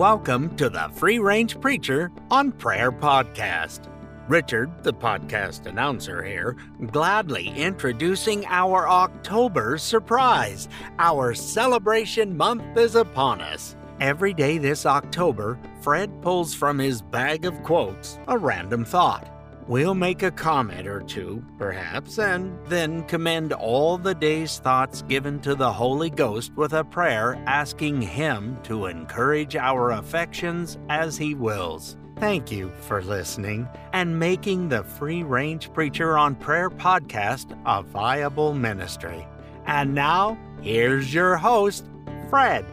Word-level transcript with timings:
welcome 0.00 0.56
to 0.56 0.70
the 0.70 0.90
Free 0.94 1.18
Range 1.18 1.60
Preacher 1.60 2.10
on 2.30 2.52
Prayer 2.52 2.90
podcast. 2.90 3.80
Richard, 4.28 4.82
the 4.82 4.94
podcast 4.94 5.66
announcer 5.66 6.22
here, 6.22 6.56
gladly 6.86 7.48
introducing 7.48 8.46
our 8.46 8.88
October 8.88 9.76
surprise. 9.76 10.70
Our 10.98 11.34
celebration 11.34 12.34
month 12.34 12.78
is 12.78 12.94
upon 12.94 13.42
us. 13.42 13.76
Every 14.00 14.32
day 14.32 14.56
this 14.56 14.86
October, 14.86 15.58
Fred 15.82 16.22
pulls 16.22 16.54
from 16.54 16.78
his 16.78 17.02
bag 17.02 17.44
of 17.44 17.62
quotes 17.62 18.18
a 18.26 18.38
random 18.38 18.86
thought. 18.86 19.29
We'll 19.70 19.94
make 19.94 20.24
a 20.24 20.32
comment 20.32 20.88
or 20.88 20.98
two, 20.98 21.44
perhaps, 21.56 22.18
and 22.18 22.58
then 22.66 23.04
commend 23.04 23.52
all 23.52 23.98
the 23.98 24.16
day's 24.16 24.58
thoughts 24.58 25.02
given 25.02 25.38
to 25.42 25.54
the 25.54 25.72
Holy 25.72 26.10
Ghost 26.10 26.52
with 26.56 26.72
a 26.72 26.82
prayer 26.82 27.40
asking 27.46 28.02
Him 28.02 28.58
to 28.64 28.86
encourage 28.86 29.54
our 29.54 29.92
affections 29.92 30.76
as 30.88 31.16
He 31.16 31.36
wills. 31.36 31.96
Thank 32.16 32.50
you 32.50 32.72
for 32.80 33.00
listening 33.00 33.68
and 33.92 34.18
making 34.18 34.70
the 34.70 34.82
Free 34.82 35.22
Range 35.22 35.72
Preacher 35.72 36.18
on 36.18 36.34
Prayer 36.34 36.68
podcast 36.68 37.56
a 37.64 37.84
viable 37.84 38.52
ministry. 38.54 39.24
And 39.66 39.94
now, 39.94 40.36
here's 40.62 41.14
your 41.14 41.36
host, 41.36 41.86
Fred. 42.28 42.66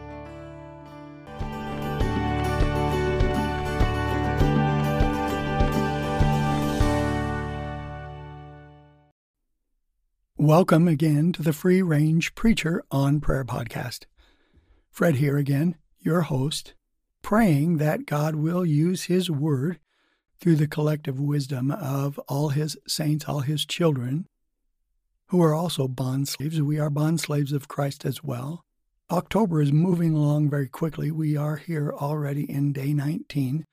Welcome 10.40 10.86
again 10.86 11.32
to 11.32 11.42
the 11.42 11.52
Free 11.52 11.82
Range 11.82 12.32
Preacher 12.36 12.84
on 12.92 13.18
Prayer 13.18 13.44
podcast. 13.44 14.04
Fred 14.88 15.16
here 15.16 15.36
again, 15.36 15.74
your 15.98 16.20
host, 16.20 16.74
praying 17.22 17.78
that 17.78 18.06
God 18.06 18.36
will 18.36 18.64
use 18.64 19.06
His 19.06 19.28
Word 19.28 19.80
through 20.38 20.54
the 20.54 20.68
collective 20.68 21.18
wisdom 21.18 21.72
of 21.72 22.20
all 22.28 22.50
His 22.50 22.78
saints, 22.86 23.24
all 23.24 23.40
His 23.40 23.66
children, 23.66 24.28
who 25.26 25.42
are 25.42 25.52
also 25.52 25.88
bond 25.88 26.28
slaves. 26.28 26.62
We 26.62 26.78
are 26.78 26.88
bond 26.88 27.18
slaves 27.18 27.50
of 27.50 27.66
Christ 27.66 28.04
as 28.04 28.22
well. 28.22 28.64
October 29.10 29.60
is 29.60 29.72
moving 29.72 30.14
along 30.14 30.50
very 30.50 30.68
quickly. 30.68 31.10
We 31.10 31.36
are 31.36 31.56
here 31.56 31.92
already 31.92 32.48
in 32.48 32.72
day 32.72 32.92
19 32.92 33.64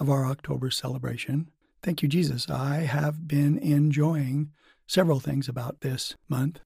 of 0.00 0.10
our 0.10 0.26
October 0.26 0.70
celebration. 0.70 1.52
Thank 1.82 2.02
you, 2.02 2.08
Jesus. 2.08 2.50
I 2.50 2.80
have 2.80 3.28
been 3.28 3.58
enjoying 3.58 4.50
several 4.86 5.20
things 5.20 5.48
about 5.48 5.80
this 5.80 6.16
month, 6.28 6.60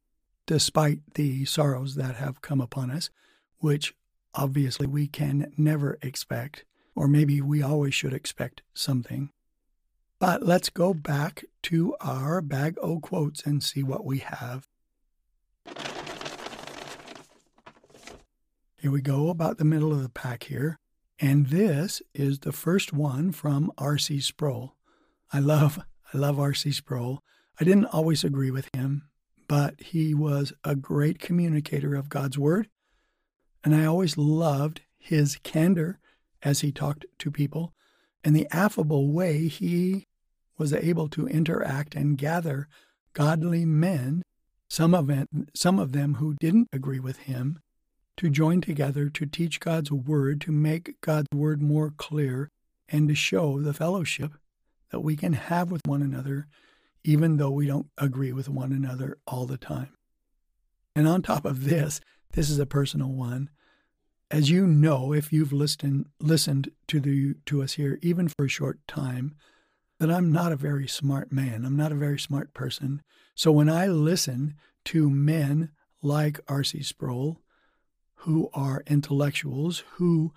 despite 0.47 1.15
the 1.15 1.45
sorrows 1.45 1.95
that 1.97 2.17
have 2.17 2.41
come 2.41 2.61
upon 2.61 2.91
us, 2.91 3.11
which 3.59 3.95
obviously 4.35 4.87
we 4.87 5.07
can 5.07 5.53
never 5.57 5.99
expect, 6.03 6.65
or 6.95 7.07
maybe 7.07 7.41
we 7.41 7.63
always 7.63 7.95
should 7.95 8.15
expect 8.15 8.63
something. 8.75 9.31
But 10.19 10.45
let's 10.45 10.71
go 10.71 10.95
back 10.95 11.45
to 11.65 11.95
our 12.01 12.41
bag 12.41 12.77
o' 12.81 13.01
quotes 13.01 13.43
and 13.43 13.63
see 13.63 13.83
what 13.83 14.05
we 14.05 14.19
have. 14.19 14.69
Here 18.79 18.91
we 18.91 19.03
go, 19.03 19.29
about 19.29 19.59
the 19.59 19.65
middle 19.65 19.93
of 19.93 20.03
the 20.03 20.09
pack 20.09 20.45
here. 20.45 20.79
And 21.21 21.47
this 21.47 22.03
is 22.15 22.41
the 22.41 22.53
first 22.53 22.93
one 22.93 23.31
from 23.31 23.71
R.C. 23.79 24.19
Sproul. 24.21 24.75
I 25.33 25.39
love 25.39 25.81
I 26.13 26.19
love 26.19 26.39
R.C. 26.39 26.73
Sproul. 26.73 27.23
I 27.59 27.65
didn't 27.65 27.87
always 27.87 28.23
agree 28.23 28.51
with 28.51 28.69
him, 28.75 29.09
but 29.49 29.81
he 29.81 30.13
was 30.13 30.53
a 30.63 30.77
great 30.77 31.19
communicator 31.19 31.95
of 31.95 32.11
God's 32.11 32.39
word. 32.39 32.69
And 33.65 33.75
I 33.75 33.87
always 33.87 34.19
loved 34.19 34.83
his 34.99 35.39
candor 35.43 35.99
as 36.43 36.61
he 36.61 36.71
talked 36.71 37.07
to 37.19 37.31
people 37.31 37.73
and 38.23 38.37
the 38.37 38.47
affable 38.51 39.11
way 39.11 39.49
he 39.49 40.07
was 40.59 40.75
able 40.75 41.09
to 41.09 41.27
interact 41.29 41.95
and 41.95 42.19
gather 42.19 42.69
godly 43.15 43.65
men, 43.65 44.23
some 44.69 44.95
of, 44.95 45.07
them, 45.07 45.27
some 45.55 45.79
of 45.79 45.93
them 45.93 46.15
who 46.15 46.35
didn't 46.41 46.69
agree 46.73 47.01
with 47.01 47.21
him, 47.21 47.59
to 48.19 48.29
join 48.29 48.61
together 48.61 49.09
to 49.09 49.27
teach 49.27 49.61
God's 49.61 49.91
word, 49.91 50.41
to 50.43 50.53
make 50.53 51.01
God's 51.01 51.29
word 51.35 51.63
more 51.63 51.91
clear, 51.91 52.51
and 52.89 53.09
to 53.09 53.15
show 53.15 53.61
the 53.61 53.73
fellowship 53.73 54.33
that 54.93 55.01
we 55.01 55.17
can 55.17 55.33
have 55.33 55.73
with 55.73 55.83
one 55.87 56.03
another 56.03 56.47
even 57.05 57.37
though 57.37 57.51
we 57.51 57.67
don't 57.67 57.89
agree 57.99 58.33
with 58.33 58.49
one 58.49 58.73
another 58.73 59.19
all 59.27 59.47
the 59.47 59.57
time. 59.57 59.91
And 60.95 61.09
on 61.09 61.23
top 61.23 61.45
of 61.45 61.65
this, 61.65 62.01
this 62.33 62.51
is 62.51 62.59
a 62.59 62.67
personal 62.67 63.09
one. 63.09 63.51
As 64.31 64.51
you 64.51 64.67
know, 64.67 65.13
if 65.13 65.33
you've 65.33 65.53
listened 65.53 66.07
listened 66.21 66.71
to 66.89 67.01
the 67.01 67.35
to 67.47 67.63
us 67.63 67.75
here, 67.75 67.99
even 68.03 68.29
for 68.29 68.47
a 68.47 68.49
short 68.49 68.79
time, 68.87 69.35
that 69.99 70.11
I'm 70.11 70.33
not 70.33 70.53
a 70.53 70.57
very 70.57 70.89
smart 70.89 71.33
man. 71.33 71.65
I'm 71.65 71.77
not 71.77 71.93
a 71.93 71.97
very 71.97 72.19
smart 72.19 72.55
person. 72.55 73.03
So 73.35 73.53
when 73.53 73.69
I 73.69 73.89
listen 73.89 74.55
to 74.87 75.11
men 75.11 75.71
like 76.03 76.41
R.C. 76.49 76.83
Sproul, 76.83 77.41
who 78.17 78.49
are 78.55 78.83
intellectuals, 78.87 79.85
who 79.95 80.33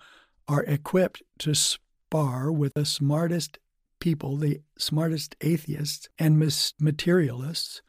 are 0.46 0.64
equipped 0.64 1.22
to 1.38 1.54
spar 1.54 2.52
with 2.52 2.74
the 2.74 2.84
smartest 2.84 3.58
people, 4.06 4.36
the 4.36 4.60
smartest 4.78 5.34
atheists 5.40 6.08
and 6.16 6.38
materialists, 6.78 7.82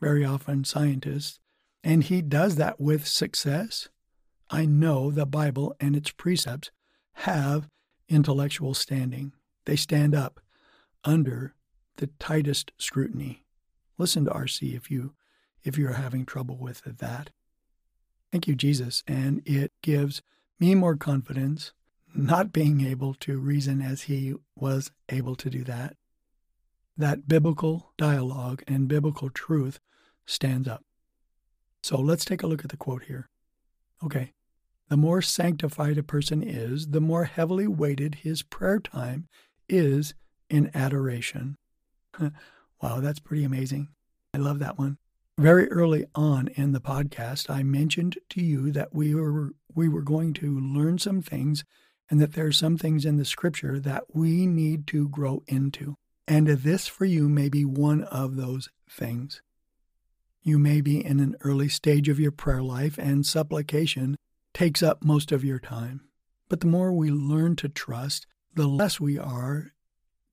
very 0.00 0.24
often 0.24 0.64
scientists, 0.64 1.40
and 1.84 2.04
he 2.04 2.22
does 2.22 2.56
that 2.56 2.80
with 2.80 3.06
success. 3.06 3.90
I 4.48 4.64
know 4.64 5.10
the 5.10 5.26
Bible 5.26 5.76
and 5.78 5.94
its 5.94 6.10
precepts 6.10 6.70
have 7.28 7.68
intellectual 8.08 8.72
standing. 8.72 9.34
They 9.66 9.76
stand 9.76 10.14
up 10.14 10.40
under 11.04 11.52
the 11.98 12.06
tightest 12.18 12.72
scrutiny. 12.78 13.44
Listen 13.98 14.24
to 14.24 14.30
RC 14.30 14.74
if 14.74 14.90
you 14.90 15.12
if 15.62 15.76
you're 15.76 15.92
having 15.92 16.24
trouble 16.24 16.56
with 16.56 16.80
that. 16.86 17.28
Thank 18.30 18.48
you, 18.48 18.54
Jesus. 18.54 19.04
And 19.06 19.42
it 19.44 19.70
gives 19.82 20.22
me 20.58 20.74
more 20.74 20.96
confidence 20.96 21.74
not 22.14 22.52
being 22.52 22.80
able 22.84 23.14
to 23.14 23.38
reason 23.38 23.80
as 23.80 24.02
he 24.02 24.34
was 24.56 24.90
able 25.08 25.34
to 25.36 25.50
do 25.50 25.64
that, 25.64 25.96
that 26.96 27.26
biblical 27.26 27.92
dialogue 27.96 28.62
and 28.66 28.88
biblical 28.88 29.30
truth 29.30 29.80
stands 30.26 30.68
up. 30.68 30.84
So 31.82 31.98
let's 31.98 32.24
take 32.24 32.42
a 32.42 32.46
look 32.46 32.64
at 32.64 32.70
the 32.70 32.76
quote 32.76 33.04
here. 33.04 33.28
Okay. 34.04 34.32
The 34.88 34.96
more 34.96 35.22
sanctified 35.22 35.96
a 35.96 36.02
person 36.02 36.42
is, 36.42 36.88
the 36.88 37.00
more 37.00 37.24
heavily 37.24 37.66
weighted 37.66 38.16
his 38.16 38.42
prayer 38.42 38.78
time 38.78 39.26
is 39.68 40.14
in 40.50 40.70
adoration. 40.74 41.56
wow, 42.82 43.00
that's 43.00 43.20
pretty 43.20 43.44
amazing. 43.44 43.88
I 44.34 44.38
love 44.38 44.58
that 44.58 44.78
one. 44.78 44.98
Very 45.38 45.70
early 45.70 46.04
on 46.14 46.48
in 46.48 46.72
the 46.72 46.80
podcast, 46.80 47.48
I 47.48 47.62
mentioned 47.62 48.18
to 48.30 48.42
you 48.42 48.70
that 48.72 48.94
we 48.94 49.14
were 49.14 49.54
we 49.74 49.88
were 49.88 50.02
going 50.02 50.34
to 50.34 50.60
learn 50.60 50.98
some 50.98 51.22
things 51.22 51.64
and 52.12 52.20
that 52.20 52.34
there 52.34 52.46
are 52.46 52.52
some 52.52 52.76
things 52.76 53.06
in 53.06 53.16
the 53.16 53.24
scripture 53.24 53.80
that 53.80 54.14
we 54.14 54.46
need 54.46 54.86
to 54.86 55.08
grow 55.08 55.42
into. 55.46 55.94
And 56.28 56.46
this 56.46 56.86
for 56.86 57.06
you 57.06 57.26
may 57.26 57.48
be 57.48 57.64
one 57.64 58.04
of 58.04 58.36
those 58.36 58.68
things. 58.86 59.40
You 60.42 60.58
may 60.58 60.82
be 60.82 61.02
in 61.02 61.20
an 61.20 61.36
early 61.40 61.70
stage 61.70 62.10
of 62.10 62.20
your 62.20 62.30
prayer 62.30 62.62
life, 62.62 62.98
and 62.98 63.24
supplication 63.24 64.18
takes 64.52 64.82
up 64.82 65.02
most 65.02 65.32
of 65.32 65.42
your 65.42 65.58
time. 65.58 66.02
But 66.50 66.60
the 66.60 66.66
more 66.66 66.92
we 66.92 67.10
learn 67.10 67.56
to 67.56 67.68
trust, 67.70 68.26
the 68.54 68.66
less 68.66 69.00
we 69.00 69.18
are 69.18 69.72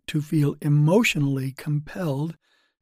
to 0.08 0.22
feel 0.22 0.58
emotionally 0.62 1.54
compelled 1.54 2.36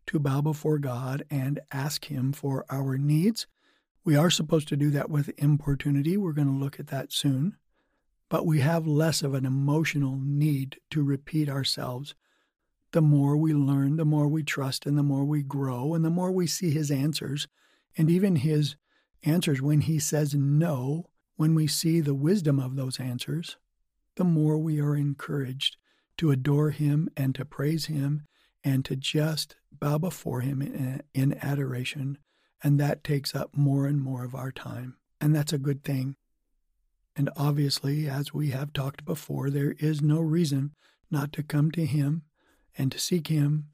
to 0.07 0.17
bow 0.17 0.41
before 0.41 0.79
God 0.79 1.21
and 1.29 1.59
ask 1.71 2.05
Him 2.05 2.33
for 2.33 2.65
our 2.71 2.97
needs. 2.97 3.45
We 4.03 4.15
are 4.15 4.31
supposed 4.31 4.67
to 4.69 4.75
do 4.75 4.89
that 4.89 5.11
with 5.11 5.29
importunity. 5.37 6.17
We're 6.17 6.31
going 6.31 6.47
to 6.47 6.63
look 6.63 6.79
at 6.79 6.87
that 6.87 7.13
soon 7.13 7.57
but 8.29 8.45
we 8.45 8.59
have 8.59 8.85
less 8.85 9.21
of 9.21 9.33
an 9.33 9.45
emotional 9.45 10.19
need 10.21 10.79
to 10.89 11.03
repeat 11.03 11.49
ourselves. 11.49 12.15
The 12.91 13.01
more 13.01 13.37
we 13.37 13.53
learn, 13.53 13.97
the 13.97 14.05
more 14.05 14.27
we 14.27 14.43
trust, 14.43 14.85
and 14.85 14.97
the 14.97 15.03
more 15.03 15.23
we 15.23 15.43
grow, 15.43 15.93
and 15.93 16.03
the 16.03 16.09
more 16.09 16.31
we 16.31 16.47
see 16.47 16.71
His 16.71 16.91
answers, 16.91 17.47
and 17.97 18.09
even 18.09 18.37
His 18.37 18.75
answers 19.23 19.61
when 19.61 19.81
He 19.81 19.99
says 19.99 20.33
no, 20.33 21.09
when 21.35 21.53
we 21.55 21.67
see 21.67 21.99
the 21.99 22.15
wisdom 22.15 22.59
of 22.59 22.75
those 22.75 22.99
answers, 22.99 23.57
the 24.15 24.23
more 24.23 24.57
we 24.57 24.79
are 24.81 24.95
encouraged 24.95 25.77
to 26.17 26.31
adore 26.31 26.71
Him 26.71 27.09
and 27.15 27.35
to 27.35 27.45
praise 27.45 27.85
Him 27.85 28.23
and 28.63 28.83
to 28.85 28.95
just 28.95 29.55
bow 29.71 29.97
before 29.97 30.41
Him 30.41 30.61
in, 30.61 31.01
in 31.13 31.37
adoration. 31.41 32.17
And 32.63 32.79
that 32.79 33.03
takes 33.03 33.35
up 33.35 33.55
more 33.55 33.85
and 33.85 34.01
more 34.01 34.23
of 34.23 34.33
our 34.33 34.51
time. 34.51 34.97
And 35.21 35.35
that's 35.35 35.53
a 35.53 35.59
good 35.59 35.83
thing. 35.83 36.15
And 37.17 37.31
obviously, 37.35 38.07
as 38.07 38.31
we 38.31 38.51
have 38.51 38.73
talked 38.73 39.03
before, 39.03 39.49
there 39.49 39.73
is 39.79 40.03
no 40.03 40.19
reason 40.19 40.75
not 41.09 41.33
to 41.33 41.41
come 41.41 41.71
to 41.71 41.83
Him 41.83 42.21
and 42.77 42.91
to 42.91 42.99
seek 42.99 43.27
Him 43.27 43.69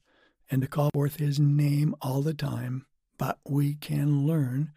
and 0.49 0.61
to 0.61 0.67
call 0.69 0.89
forth 0.93 1.17
His 1.17 1.41
name 1.41 1.93
all 2.01 2.21
the 2.21 2.33
time. 2.33 2.85
But 3.17 3.39
we 3.45 3.75
can 3.75 4.25
learn, 4.25 4.71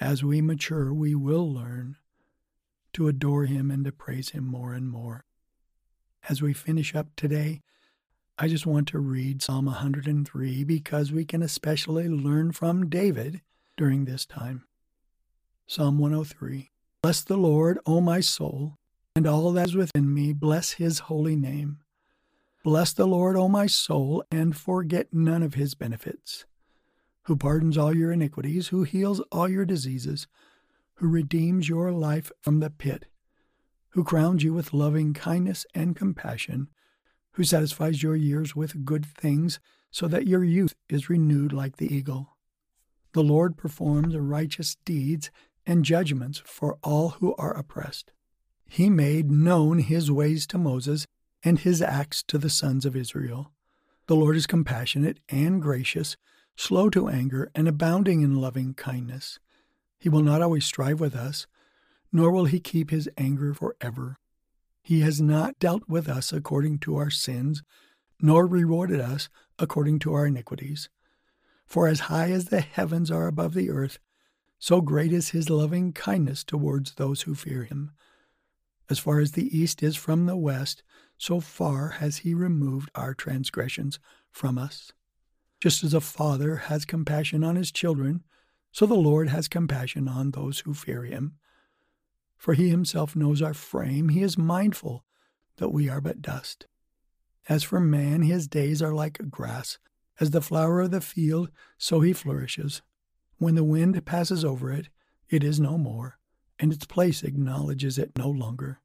as 0.00 0.24
we 0.24 0.40
mature, 0.40 0.92
we 0.94 1.14
will 1.14 1.52
learn 1.52 1.96
to 2.94 3.08
adore 3.08 3.44
Him 3.44 3.70
and 3.70 3.84
to 3.84 3.92
praise 3.92 4.30
Him 4.30 4.44
more 4.44 4.72
and 4.72 4.88
more. 4.88 5.26
As 6.30 6.40
we 6.40 6.54
finish 6.54 6.94
up 6.94 7.08
today, 7.14 7.60
I 8.38 8.48
just 8.48 8.64
want 8.64 8.88
to 8.88 8.98
read 9.00 9.42
Psalm 9.42 9.66
103 9.66 10.64
because 10.64 11.12
we 11.12 11.26
can 11.26 11.42
especially 11.42 12.08
learn 12.08 12.52
from 12.52 12.88
David 12.88 13.42
during 13.76 14.06
this 14.06 14.24
time. 14.24 14.64
Psalm 15.66 15.98
103 15.98 16.70
Bless 17.02 17.22
the 17.22 17.36
Lord, 17.36 17.78
O 17.86 18.00
my 18.00 18.20
soul, 18.20 18.76
and 19.14 19.26
all 19.26 19.52
that 19.52 19.68
is 19.68 19.74
within 19.76 20.12
me, 20.12 20.32
bless 20.32 20.72
his 20.72 21.00
holy 21.00 21.36
name. 21.36 21.78
Bless 22.64 22.92
the 22.92 23.06
Lord, 23.06 23.36
O 23.36 23.48
my 23.48 23.66
soul, 23.66 24.24
and 24.30 24.56
forget 24.56 25.12
none 25.12 25.42
of 25.42 25.54
his 25.54 25.74
benefits, 25.74 26.44
who 27.22 27.36
pardons 27.36 27.78
all 27.78 27.94
your 27.94 28.12
iniquities, 28.12 28.68
who 28.68 28.82
heals 28.82 29.20
all 29.30 29.48
your 29.48 29.64
diseases, 29.64 30.26
who 30.94 31.08
redeems 31.08 31.68
your 31.68 31.92
life 31.92 32.32
from 32.40 32.60
the 32.60 32.70
pit, 32.70 33.06
who 33.90 34.02
crowns 34.04 34.42
you 34.42 34.52
with 34.52 34.72
loving 34.74 35.14
kindness 35.14 35.64
and 35.74 35.94
compassion 35.94 36.68
who 37.38 37.44
satisfies 37.44 38.02
your 38.02 38.16
years 38.16 38.56
with 38.56 38.84
good 38.84 39.06
things, 39.06 39.60
so 39.92 40.08
that 40.08 40.26
your 40.26 40.42
youth 40.42 40.74
is 40.88 41.08
renewed 41.08 41.52
like 41.52 41.76
the 41.76 41.86
eagle. 41.94 42.36
The 43.12 43.22
Lord 43.22 43.56
performs 43.56 44.16
righteous 44.16 44.76
deeds 44.84 45.30
and 45.68 45.84
judgments 45.84 46.42
for 46.46 46.78
all 46.82 47.10
who 47.10 47.34
are 47.36 47.56
oppressed. 47.56 48.10
He 48.66 48.88
made 48.88 49.30
known 49.30 49.80
his 49.80 50.10
ways 50.10 50.46
to 50.48 50.58
Moses 50.58 51.06
and 51.44 51.58
his 51.58 51.82
acts 51.82 52.22
to 52.24 52.38
the 52.38 52.50
sons 52.50 52.86
of 52.86 52.96
Israel. 52.96 53.52
The 54.06 54.16
Lord 54.16 54.34
is 54.34 54.46
compassionate 54.46 55.20
and 55.28 55.60
gracious, 55.60 56.16
slow 56.56 56.88
to 56.90 57.08
anger, 57.08 57.50
and 57.54 57.68
abounding 57.68 58.22
in 58.22 58.34
loving 58.34 58.72
kindness. 58.72 59.38
He 59.98 60.08
will 60.08 60.22
not 60.22 60.40
always 60.40 60.64
strive 60.64 61.00
with 61.00 61.14
us, 61.14 61.46
nor 62.10 62.32
will 62.32 62.46
he 62.46 62.60
keep 62.60 62.90
his 62.90 63.08
anger 63.18 63.52
forever. 63.52 64.16
He 64.82 65.00
has 65.00 65.20
not 65.20 65.58
dealt 65.58 65.82
with 65.86 66.08
us 66.08 66.32
according 66.32 66.78
to 66.80 66.96
our 66.96 67.10
sins, 67.10 67.62
nor 68.20 68.46
rewarded 68.46 69.00
us 69.00 69.28
according 69.58 69.98
to 70.00 70.14
our 70.14 70.26
iniquities. 70.26 70.88
For 71.66 71.86
as 71.86 72.00
high 72.00 72.30
as 72.30 72.46
the 72.46 72.62
heavens 72.62 73.10
are 73.10 73.26
above 73.26 73.52
the 73.52 73.68
earth, 73.68 73.98
so 74.58 74.80
great 74.80 75.12
is 75.12 75.30
his 75.30 75.50
loving 75.50 75.92
kindness 75.92 76.44
towards 76.44 76.94
those 76.94 77.22
who 77.22 77.34
fear 77.34 77.64
him. 77.64 77.92
As 78.90 78.98
far 78.98 79.20
as 79.20 79.32
the 79.32 79.56
east 79.56 79.82
is 79.82 79.96
from 79.96 80.26
the 80.26 80.36
west, 80.36 80.82
so 81.16 81.40
far 81.40 81.88
has 81.88 82.18
he 82.18 82.34
removed 82.34 82.90
our 82.94 83.14
transgressions 83.14 83.98
from 84.30 84.58
us. 84.58 84.92
Just 85.60 85.82
as 85.84 85.94
a 85.94 86.00
father 86.00 86.56
has 86.56 86.84
compassion 86.84 87.44
on 87.44 87.56
his 87.56 87.72
children, 87.72 88.22
so 88.72 88.86
the 88.86 88.94
Lord 88.94 89.28
has 89.28 89.48
compassion 89.48 90.08
on 90.08 90.30
those 90.30 90.60
who 90.60 90.74
fear 90.74 91.04
him 91.04 91.34
for 92.38 92.54
he 92.54 92.70
himself 92.70 93.16
knows 93.16 93.42
our 93.42 93.52
frame. 93.52 94.08
He 94.08 94.22
is 94.22 94.38
mindful 94.38 95.04
that 95.56 95.70
we 95.70 95.88
are 95.88 96.00
but 96.00 96.22
dust. 96.22 96.66
As 97.48 97.64
for 97.64 97.80
man, 97.80 98.22
his 98.22 98.46
days 98.46 98.80
are 98.80 98.94
like 98.94 99.28
grass. 99.28 99.78
As 100.20 100.30
the 100.30 100.40
flower 100.40 100.80
of 100.80 100.90
the 100.90 101.00
field, 101.00 101.50
so 101.76 102.00
he 102.00 102.12
flourishes. 102.12 102.82
When 103.38 103.54
the 103.54 103.64
wind 103.64 104.04
passes 104.04 104.44
over 104.44 104.70
it, 104.70 104.88
it 105.28 105.42
is 105.42 105.58
no 105.58 105.78
more, 105.78 106.18
and 106.58 106.72
its 106.72 106.86
place 106.86 107.22
acknowledges 107.22 107.98
it 107.98 108.12
no 108.16 108.28
longer. 108.28 108.80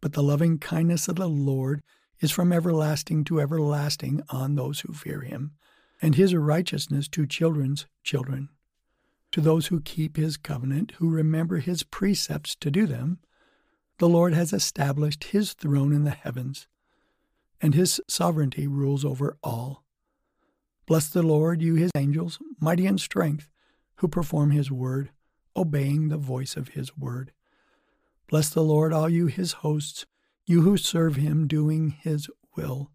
But 0.00 0.12
the 0.12 0.22
loving 0.22 0.58
kindness 0.58 1.08
of 1.08 1.16
the 1.16 1.28
Lord 1.28 1.82
is 2.20 2.30
from 2.30 2.52
everlasting 2.52 3.24
to 3.24 3.40
everlasting 3.40 4.22
on 4.28 4.54
those 4.54 4.80
who 4.80 4.92
fear 4.92 5.22
him, 5.22 5.52
and 6.00 6.14
his 6.14 6.34
righteousness 6.34 7.08
to 7.08 7.26
children's 7.26 7.86
children 8.02 8.50
to 9.34 9.40
those 9.40 9.66
who 9.66 9.80
keep 9.80 10.16
his 10.16 10.36
covenant, 10.36 10.92
who 10.98 11.10
remember 11.10 11.56
his 11.56 11.82
precepts 11.82 12.54
to 12.54 12.70
do 12.70 12.86
them, 12.86 13.18
the 13.98 14.08
Lord 14.08 14.32
has 14.32 14.52
established 14.52 15.24
his 15.24 15.54
throne 15.54 15.92
in 15.92 16.04
the 16.04 16.12
heavens, 16.12 16.68
and 17.60 17.74
his 17.74 18.00
sovereignty 18.06 18.68
rules 18.68 19.04
over 19.04 19.36
all. 19.42 19.82
Bless 20.86 21.08
the 21.08 21.24
Lord, 21.24 21.60
you 21.60 21.74
his 21.74 21.90
angels, 21.96 22.38
mighty 22.60 22.86
in 22.86 22.96
strength, 22.96 23.50
who 23.96 24.08
perform 24.08 24.50
his 24.50 24.70
word, 24.70 25.10
obeying 25.56 26.08
the 26.08 26.16
voice 26.16 26.56
of 26.56 26.68
his 26.68 26.96
word. 26.96 27.32
Bless 28.28 28.48
the 28.48 28.62
Lord, 28.62 28.92
all 28.92 29.08
you 29.08 29.26
his 29.26 29.52
hosts, 29.52 30.06
you 30.46 30.62
who 30.62 30.76
serve 30.76 31.16
him, 31.16 31.46
doing 31.46 31.90
his 31.90 32.28
will. 32.56 32.90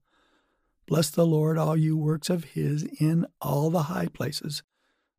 Bless 0.87 1.09
the 1.09 1.25
Lord, 1.25 1.57
all 1.57 1.77
you 1.77 1.95
works 1.97 2.29
of 2.29 2.43
his, 2.45 2.83
in 2.99 3.25
all 3.41 3.69
the 3.69 3.83
high 3.83 4.07
places 4.07 4.63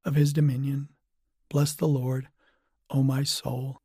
of 0.05 0.17
his 0.17 0.33
dominion. 0.33 0.89
Bless 1.49 1.75
the 1.75 1.89
Lord, 1.89 2.29
O 2.91 3.03
my 3.03 3.23
soul. 3.23 3.81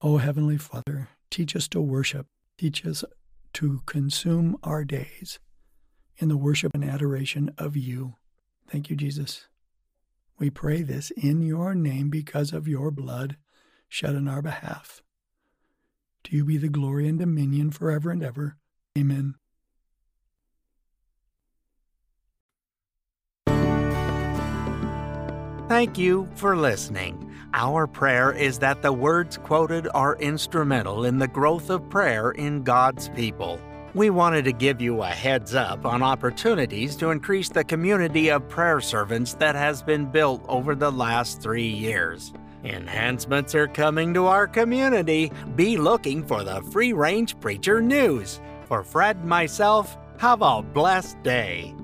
O 0.00 0.18
Heavenly 0.18 0.58
Father, 0.58 1.08
teach 1.30 1.56
us 1.56 1.68
to 1.68 1.80
worship, 1.80 2.26
teach 2.58 2.84
us 2.84 3.04
to 3.54 3.82
consume 3.86 4.56
our 4.62 4.84
days 4.84 5.38
in 6.18 6.28
the 6.28 6.36
worship 6.36 6.72
and 6.74 6.84
adoration 6.84 7.50
of 7.56 7.76
you. 7.76 8.14
Thank 8.68 8.90
you, 8.90 8.96
Jesus. 8.96 9.48
We 10.42 10.50
pray 10.50 10.82
this 10.82 11.12
in 11.12 11.42
your 11.42 11.72
name 11.72 12.10
because 12.10 12.52
of 12.52 12.66
your 12.66 12.90
blood 12.90 13.36
shed 13.88 14.16
on 14.16 14.26
our 14.26 14.42
behalf. 14.42 15.00
To 16.24 16.36
you 16.36 16.44
be 16.44 16.56
the 16.56 16.68
glory 16.68 17.06
and 17.06 17.16
dominion 17.16 17.70
forever 17.70 18.10
and 18.10 18.24
ever. 18.24 18.56
Amen. 18.98 19.36
Thank 25.68 25.96
you 25.96 26.28
for 26.34 26.56
listening. 26.56 27.32
Our 27.54 27.86
prayer 27.86 28.32
is 28.32 28.58
that 28.58 28.82
the 28.82 28.92
words 28.92 29.38
quoted 29.38 29.86
are 29.94 30.16
instrumental 30.16 31.04
in 31.04 31.18
the 31.18 31.28
growth 31.28 31.70
of 31.70 31.88
prayer 31.88 32.32
in 32.32 32.64
God's 32.64 33.08
people. 33.10 33.60
We 33.94 34.08
wanted 34.08 34.46
to 34.46 34.52
give 34.52 34.80
you 34.80 35.02
a 35.02 35.08
heads 35.08 35.54
up 35.54 35.84
on 35.84 36.02
opportunities 36.02 36.96
to 36.96 37.10
increase 37.10 37.50
the 37.50 37.62
community 37.62 38.30
of 38.30 38.48
prayer 38.48 38.80
servants 38.80 39.34
that 39.34 39.54
has 39.54 39.82
been 39.82 40.06
built 40.06 40.42
over 40.48 40.74
the 40.74 40.90
last 40.90 41.42
three 41.42 41.68
years. 41.68 42.32
Enhancements 42.64 43.54
are 43.54 43.68
coming 43.68 44.14
to 44.14 44.26
our 44.26 44.46
community. 44.46 45.30
Be 45.56 45.76
looking 45.76 46.24
for 46.24 46.42
the 46.42 46.62
Free 46.72 46.94
Range 46.94 47.38
Preacher 47.40 47.82
News. 47.82 48.40
For 48.64 48.82
Fred 48.82 49.16
and 49.16 49.28
myself, 49.28 49.98
have 50.18 50.40
a 50.40 50.62
blessed 50.62 51.22
day. 51.22 51.74